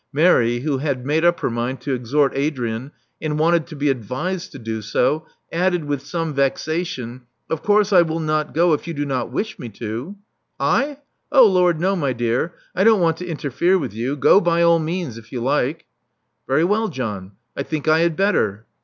Mary, 0.11 0.61
who 0.61 0.79
had 0.79 1.05
made 1.05 1.23
up 1.23 1.41
her 1.41 1.49
mind 1.51 1.79
to 1.79 1.93
exhort 1.93 2.33
Adrian, 2.35 2.91
and 3.21 3.37
wanted 3.37 3.67
to 3.67 3.75
be 3.75 3.87
advised 3.91 4.51
to 4.51 4.57
do 4.57 4.81
so, 4.81 5.27
added, 5.51 5.85
with 5.85 6.03
some 6.03 6.33
vexation, 6.33 7.21
Of 7.51 7.61
coiirse 7.61 7.93
I 7.95 8.01
will 8.01 8.19
not 8.19 8.51
go 8.51 8.73
if 8.73 8.87
you 8.87 8.95
do 8.95 9.05
not 9.05 9.31
wish 9.31 9.59
me 9.59 9.69
to." 9.77 10.15
I! 10.59 10.97
Oh 11.31 11.45
Lord 11.45 11.79
no, 11.79 11.95
my 11.95 12.13
dear: 12.13 12.55
I 12.73 12.83
don't 12.83 12.99
want 12.99 13.17
to 13.17 13.27
interfere 13.27 13.77
with 13.77 13.93
you. 13.93 14.15
Go 14.15 14.41
by 14.41 14.63
all 14.63 14.79
means 14.79 15.19
if 15.19 15.31
you 15.31 15.39
like." 15.39 15.81
•*Very 16.49 16.63
well, 16.65 16.87
John. 16.87 17.33
I 17.55 17.61
think 17.61 17.87
I 17.87 17.99
had 17.99 18.15
better." 18.15 18.65